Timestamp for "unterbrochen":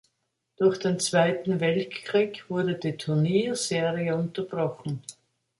4.15-5.03